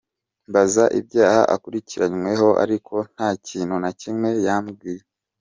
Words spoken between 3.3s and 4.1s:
kintu na